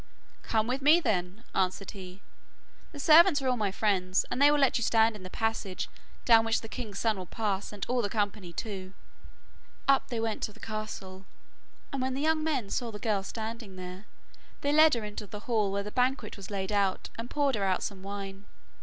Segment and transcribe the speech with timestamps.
[0.41, 2.23] 'Come with me, then,' answered he;
[2.91, 5.89] 'the servants are all my friends, and they will let you stand in the passage
[6.25, 8.93] down which the king's son will pass, and all the company too.'
[9.87, 11.27] Up they went to the castle,
[11.93, 14.07] and when the young men saw the girl standing there,
[14.61, 17.63] they led her into the hall where the banquet was laid out and poured her
[17.63, 18.45] out some wine.